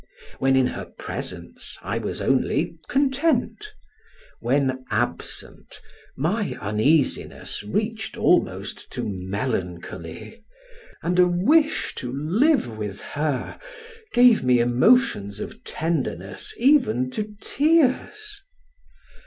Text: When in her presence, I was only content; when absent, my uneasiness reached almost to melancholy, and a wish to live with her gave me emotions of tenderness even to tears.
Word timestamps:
When 0.39 0.55
in 0.55 0.65
her 0.65 0.85
presence, 0.85 1.77
I 1.83 1.99
was 1.99 2.21
only 2.23 2.79
content; 2.87 3.71
when 4.39 4.83
absent, 4.89 5.79
my 6.17 6.55
uneasiness 6.59 7.61
reached 7.61 8.17
almost 8.17 8.91
to 8.93 9.07
melancholy, 9.07 10.43
and 11.03 11.19
a 11.19 11.27
wish 11.27 11.93
to 11.97 12.11
live 12.11 12.79
with 12.79 12.99
her 13.13 13.59
gave 14.11 14.43
me 14.43 14.59
emotions 14.59 15.39
of 15.39 15.63
tenderness 15.63 16.51
even 16.57 17.11
to 17.11 17.35
tears. 17.39 18.41